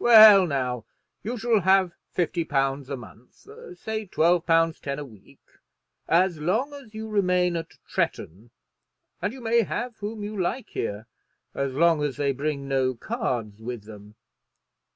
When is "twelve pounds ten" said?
4.06-4.98